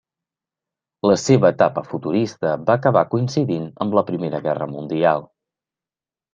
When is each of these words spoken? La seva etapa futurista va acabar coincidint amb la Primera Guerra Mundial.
La 1.11 1.17
seva 1.23 1.51
etapa 1.57 1.83
futurista 1.91 2.55
va 2.71 2.79
acabar 2.81 3.05
coincidint 3.13 3.71
amb 3.87 4.01
la 4.01 4.07
Primera 4.11 4.43
Guerra 4.49 4.73
Mundial. 4.77 5.27